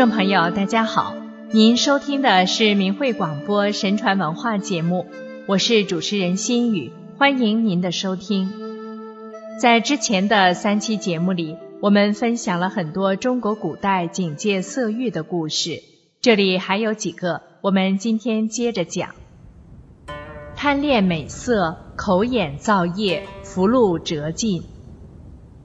[0.00, 1.14] 众朋友，大家好，
[1.50, 5.04] 您收听的是明慧广播神传文化节目，
[5.46, 8.50] 我是主持人心雨，欢迎您的收听。
[9.60, 15.82] 在之前的三期节目里，我们分享了很多中国古代警戒色欲的故事，
[16.22, 19.10] 这里还有几个，我们今天接着讲。
[20.56, 24.62] 贪恋美色，口眼造业，福禄折尽。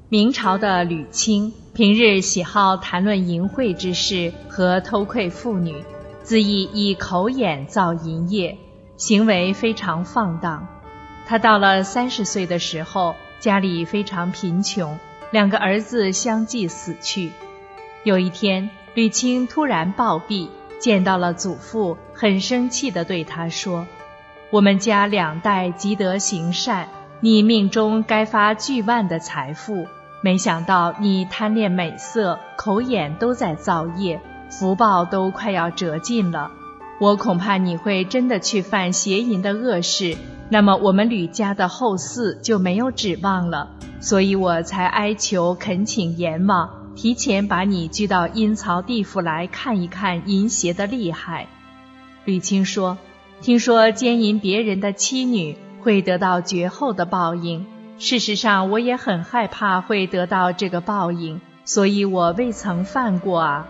[0.10, 5.84] 明朝的吕清平日喜好谈论淫秽之事和偷窥妇女，
[6.24, 8.58] 恣意以口眼造淫业，
[8.96, 10.70] 行为非常放荡。
[11.26, 14.98] 他到了三十岁的时候，家里非常贫穷，
[15.32, 17.32] 两个儿子相继死去。
[18.05, 20.48] 有一天，吕青突然暴毙，
[20.80, 23.86] 见到了祖父，很生气地对他说。
[24.50, 26.88] 我们家两代积德行善，
[27.20, 29.88] 你命中该发巨万的财富，
[30.26, 36.49] 没想到你贪恋美色，口眼都在造业，福报都快要折尽了。
[36.99, 40.18] 我恐怕你会真的去犯邪淫的恶事，
[40.49, 43.70] 那么我们吕家的后嗣就没有指望了。
[43.99, 51.46] 所以我才哀求恳请阎王提前把你拘到阴曹地府来看一看淫邪的厉害。
[52.23, 52.98] 吕青说。
[53.41, 63.68] 听说奸淫别人的妻女会得到绝后的报应，事实上我也很害怕会得到这个报应，所以我未曾犯过啊。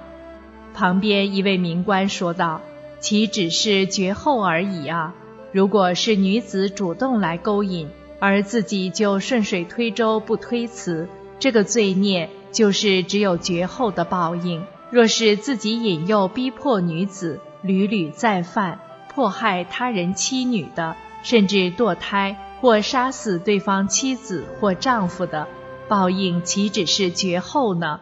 [0.74, 2.62] 旁边一位民官说道
[3.00, 5.14] ：“岂只是绝后而已啊！
[5.52, 7.88] 如果是女子主动来勾引，
[8.20, 11.08] 而自己就顺水推舟不推辞，
[11.40, 18.80] 这个罪孽就是只有绝后的报应；若是自己引诱逼迫女子，屡屡再犯。”
[19.16, 22.36] 迫害他人妻女的，甚至堕胎
[22.66, 25.48] 或杀死对方妻子或丈夫的，
[25.88, 28.00] 报应岂止是绝后呢？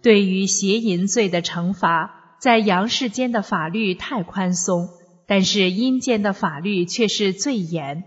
[0.00, 4.90] 对于邪淫罪的惩罚，在阳世间的法律太宽松，
[5.26, 8.04] 但是阴间的法律却是最严。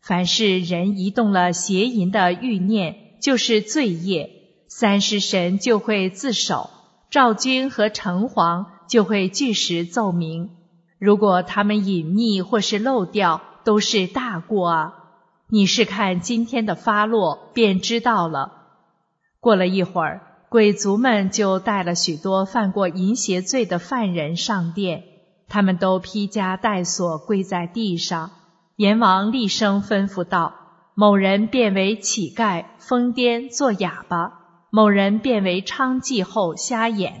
[0.00, 4.30] 凡是人移动了邪淫的欲念，就是罪业，
[4.68, 6.70] 三尸神就会自首，
[7.10, 10.48] 赵君和城隍就会据实奏明。
[10.98, 14.94] 如果他们隐匿或是漏掉，都是大过啊！
[15.54, 18.52] 你是看今天的发落便知道了。
[19.38, 25.02] 过了一会儿，鬼卒们就带了许多犯过淫邪罪的犯人上殿，
[25.50, 28.30] 他们都披枷带锁跪在地上。
[28.76, 30.54] 阎王厉声吩咐道
[30.96, 34.32] ：“某人变为乞丐、疯癫、做哑巴；
[34.70, 37.12] 某人变为娼妓后瞎眼；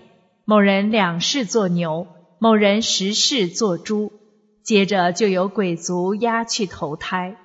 [0.46, 2.06] 某人两世做牛。”
[2.40, 4.10] 某人十世做猪，
[4.64, 7.36] 接着就有鬼卒押去投胎。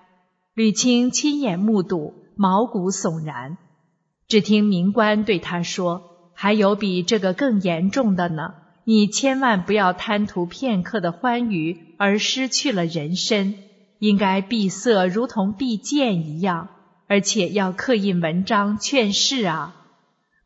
[0.57, 3.59] 吕青亲眼目睹，毛骨悚然。
[4.27, 8.55] 只听民官对他说：“还有比这个更严重的呢！
[8.83, 13.53] 你千万不要贪图片刻的欢愉而失去了人身，
[13.99, 16.69] 应该闭塞如同闭剑一样，
[17.05, 19.75] 而且要刻印文章劝世啊！”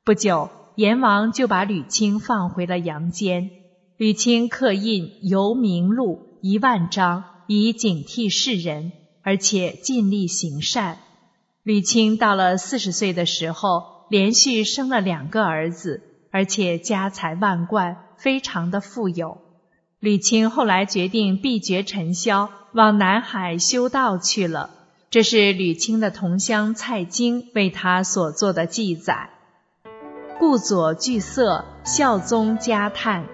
[0.04, 3.50] 不久，阎王就把吕青放回了阳间。
[3.96, 8.92] 吕青刻印游明录一万章，以警惕世人，
[9.24, 10.98] 而且尽力行善。
[11.64, 16.02] 吕清到了四十岁的时候，连续生了两个儿子，
[16.32, 19.38] 而且家财万贯，非常的富有。
[20.00, 24.72] 吕清后来决定闭绝尘嚣，往南海修道去了。
[25.12, 29.30] 这是吕清的同乡蔡京为他所做的记载。
[30.40, 33.28] 顾左惧色，孝宗嘉叹。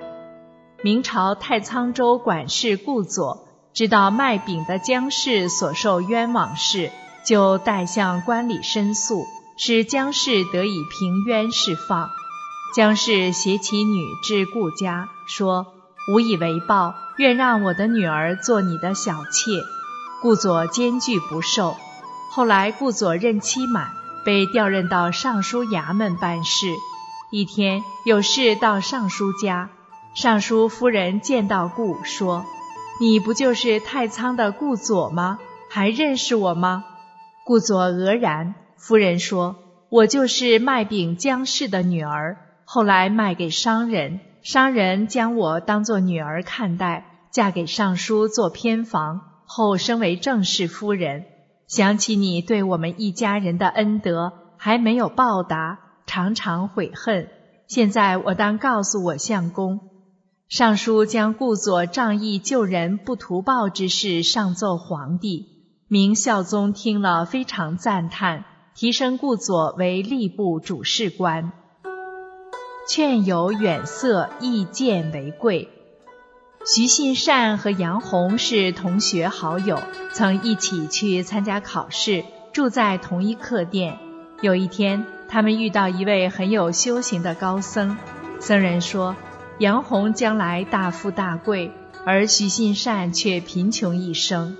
[0.84, 3.47] 明朝太仓州管事顾左
[3.78, 6.92] 知道卖饼的姜氏所受冤枉事，
[7.24, 9.24] 就代向官吏申诉，
[9.56, 12.10] 使姜氏得以平冤释放。
[12.76, 15.68] 姜氏携其女至顾家，说
[16.12, 19.52] ：“无以为报，愿让我的女儿做你的小妾。”
[20.24, 21.78] 顾左坚拒不受。
[22.32, 23.92] 后来顾左任期满，
[24.26, 26.74] 被调任到尚书衙门办事。
[27.30, 29.70] 一天有事到尚书家。
[30.16, 32.44] 尚书夫人见到顾说
[33.00, 35.40] ：“你不就是太仓的顾左吗？
[35.70, 36.86] 还认识我吗？”
[37.46, 38.56] 顾左愕然。
[38.76, 39.56] 夫人说
[39.90, 51.26] ：“我就是卖饼姜氏的女儿，后来卖给商人，商人将我当作女儿看待，嫁给尚书做偏房，后升为正室夫人。
[51.68, 57.28] 想起你对我们一家人的恩德，还没有报答，常常悔恨。
[57.68, 59.80] 现在我当告诉我相公。”
[60.50, 65.46] 尚书将顾左仗义救人不图报之事上奏皇帝，
[65.90, 71.52] 明孝宗听了非常赞叹，提升顾左为吏部主事官。
[72.88, 75.68] 劝有远色，易见为贵。
[76.66, 79.84] 徐信善和杨红是同学好友，
[80.14, 82.24] 曾一起去参加考试，
[82.54, 84.00] 住在同一客店。
[84.42, 87.98] 有一天，他们遇到一位很有修行的高僧。
[88.40, 89.16] 僧人说
[89.60, 91.72] ：“杨红将来大富大贵，
[92.06, 94.56] 而徐信善却贫穷一生。”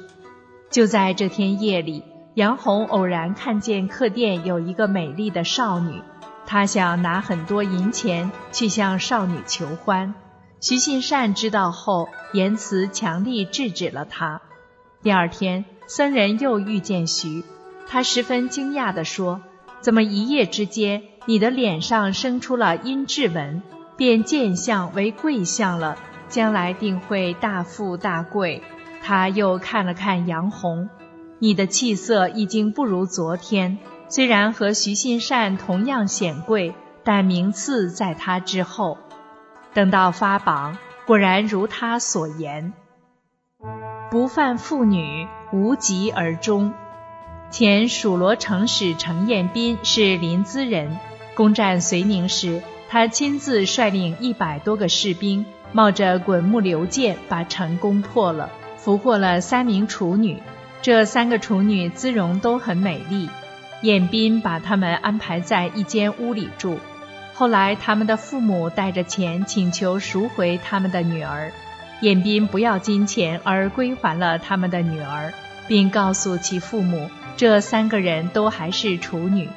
[0.72, 2.04] 就在这天夜里，
[2.34, 6.02] 杨红偶然看见客店有一个美丽的少女，
[6.48, 10.16] 他想拿很多银钱去向少女求欢。
[10.60, 14.42] 徐信善知道后，言辞强力制止了他。
[15.04, 17.44] 第二天，僧人又遇见徐，
[17.88, 19.42] 他十分惊讶地说
[19.80, 23.62] ：“怎么一夜之间，你的脸上生出了阴质纹，
[23.98, 25.98] 便见相为贵相了？
[26.30, 28.62] 将来定会大富大贵。”
[29.04, 30.90] 他又看了看杨红，
[31.40, 33.78] 你的气色已经不如昨天，
[34.10, 36.74] 虽然和徐信善同样显贵，
[37.04, 38.98] 但名次在他之后。
[39.74, 42.74] 等到发榜，果然如他所言，
[44.12, 46.74] 不犯妇女，无疾而终。
[47.50, 50.98] 前蜀罗城使程彦斌是临淄人，
[51.36, 60.42] 攻占绥宁时，他亲自率领一百多个士兵，冒着滚木流箭，把城攻破了，俘获了三名处女。
[60.82, 63.30] 这三个处女姿容都很美丽，
[63.82, 66.80] 彦斌把她们安排在一间屋里住。
[67.34, 71.52] 后来，他们的父母带着钱请求赎回他们的女儿，
[72.02, 75.34] 彦斌不要金钱而归还了他们的女儿，
[75.68, 79.50] 并告诉其父母，这三个人都还是处女。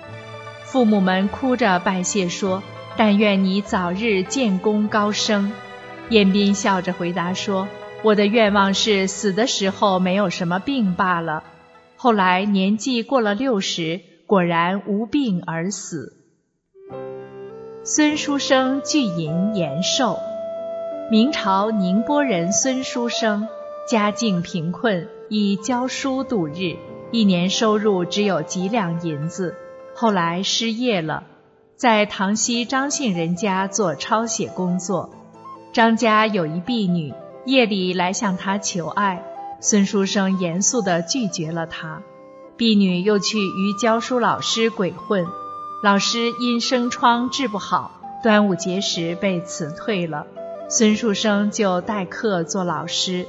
[0.64, 2.62] 父母们哭着拜谢说
[2.96, 5.52] ：“但愿你早日建功高升。”
[6.10, 7.68] 彦斌笑着回答说
[8.02, 11.44] ：“我的愿望是死的时候没有什么病罢了。”
[11.96, 16.16] 后来年纪过了六十，果然无病而死。
[17.84, 20.18] 孙书生聚银延寿。
[21.10, 23.48] 明朝宁波人孙书生，
[23.88, 26.76] 家境贫困，以教书度日，
[27.10, 29.54] 一年收入只有几两银子。
[29.94, 31.24] 后来失业了，
[31.80, 35.08] 在唐西张姓人家做抄写工作。
[35.72, 37.14] 张家有一婢女，
[37.46, 39.24] 夜里来向他求爱，
[39.62, 42.02] 孙书生严肃地拒绝了她。
[42.58, 45.24] 婢女又去与教书老师鬼混。
[45.82, 47.92] 老师因生疮治不好，
[48.22, 50.26] 端午节时被辞退了。
[50.68, 53.26] 孙书生就代课做老师。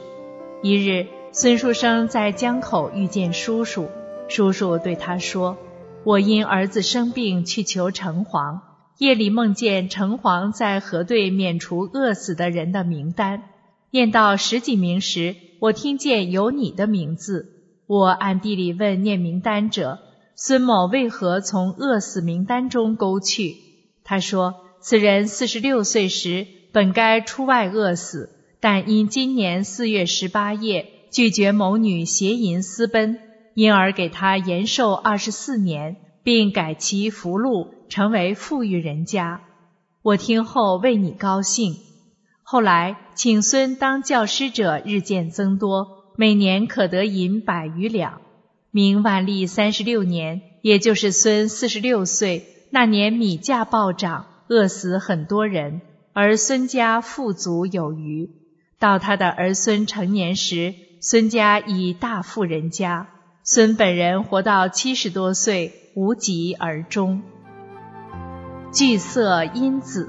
[0.62, 3.88] 一日，孙书生在江口遇见叔叔，
[4.28, 5.56] 叔叔对他说
[6.04, 8.62] ：“我因儿子生病去求城隍，
[8.98, 13.44] 夜里梦见城隍在河对免除饿死的人的名单，
[13.92, 17.54] 念到十几名时，我听见有你的名字。
[17.86, 20.00] 我暗地里问念名单者。”
[20.34, 23.58] 孙某为何从饿死名单中勾去？
[24.04, 33.20] 他说：“此人四十六岁时本该出外饿死，但因今年四月十八夜拒绝某女邪淫私奔，
[33.54, 39.42] 因而给他延寿二十四年，并改其福禄，成为富裕人家。
[40.02, 41.76] 我听后为你高兴。
[42.44, 48.22] 后来请孙当教师者日渐增多，每年可得银百余两。”
[48.74, 55.82] 明万历三十六年，也就是孙四十六岁那年，米价暴涨，饿死很多人，
[56.14, 58.30] 而孙家富足有余。
[58.80, 63.10] 到他的儿孙成年时，孙家已大富人家。
[63.44, 67.24] 孙本人活到七十多岁，无疾而终。
[68.72, 70.08] 巨色因子，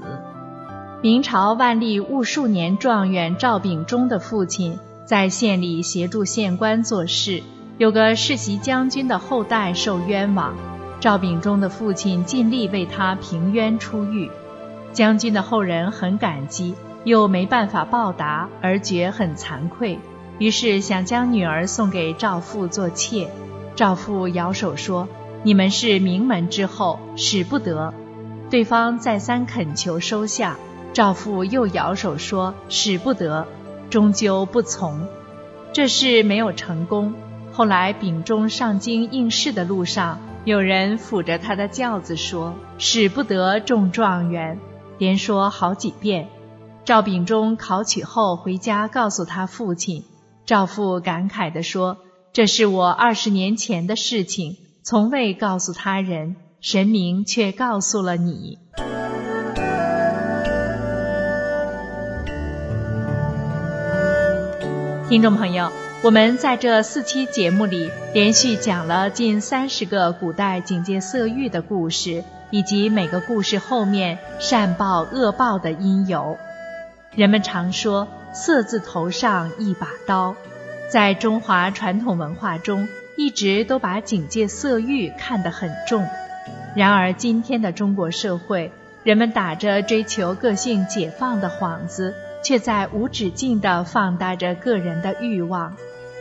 [1.01, 7.41] 明朝万历戊戌年状元赵秉忠的父亲，在县里协助县官做事。
[7.79, 10.55] 有个世袭将军的后代受冤枉，
[10.99, 14.29] 赵秉忠的父亲尽力为他平冤出狱。
[14.91, 19.97] 将军的后人很感激，又没办法报答，而觉很惭愧，
[20.39, 23.29] 于是想将女儿送给赵父做妾。
[23.75, 25.07] 赵父摇手说
[25.43, 27.93] ：“你们是名门之后，使不得。”
[28.49, 30.57] 对方再三恳求收下，
[30.93, 33.47] 赵父又摇手说：“使不得。”
[33.89, 35.07] 终究不从，
[35.71, 37.13] 这事没有成功。
[37.51, 44.59] 后来，秉忠上京应试的路上，有人抚着他的轿子说：“使不得中状元。”
[44.97, 46.27] 连说好几遍。
[46.85, 50.03] 赵秉忠考取后回家告诉他父亲，
[50.45, 51.97] 赵父感慨地说
[52.33, 58.59] ：“这是我二十年前的事情，从未告诉他人，神明却告诉了你。”
[65.09, 65.71] 听众朋友。
[66.03, 76.37] 我们在这四期节目里连续讲了近三十个古代警戒色欲的故事，以及每个故事后面善报恶报的因由。
[77.15, 80.35] 人们常说“色字头上一把刀”，
[80.89, 86.05] 在中华传统文化中，一直都把警戒色欲看得很重。
[86.75, 88.71] 然而，今天的中国社会，
[89.03, 95.75] 人们打着追求个性解放的幌子，却在无止境地放大着个人的欲望。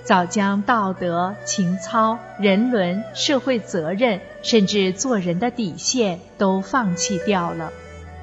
[0.05, 7.73] 早将道德、情操、人伦、社会责任，甚至做人的底线都放弃掉了。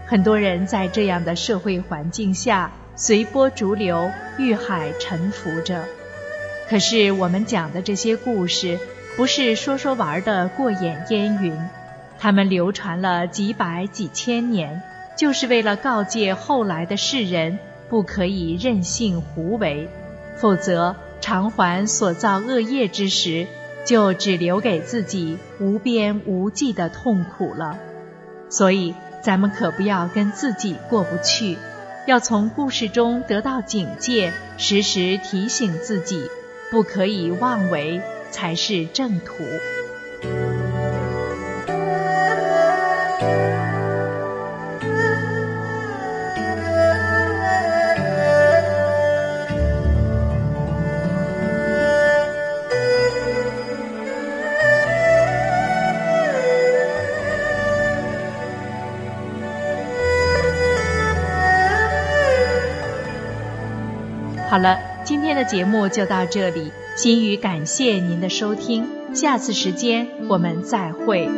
[0.06, 5.86] 很多人在这样的社会环境下随波逐流、遇海沉浮着。
[6.70, 8.78] 可是我们讲的这些故事，
[9.16, 11.58] 不是说说玩的过眼烟云，
[12.20, 14.82] 他们流传了几百几千年，
[15.16, 19.88] 就是为了告诫后来的世人，不可以任性胡为，
[20.36, 20.96] 否则。
[21.22, 23.46] 偿还所造恶业之时，
[23.86, 27.78] 就只留给自己无边无际的痛苦了。
[28.50, 31.58] 所以，咱们可不要跟自己过不去，
[32.10, 36.28] 要从故事中得到警戒，时时提醒自己，
[36.72, 38.02] 不可以妄为，
[38.32, 39.44] 才是正途。
[64.50, 66.72] 好了，今天的节目就到这里。
[66.96, 71.30] 心语感谢您的收听，下次时间我们再会。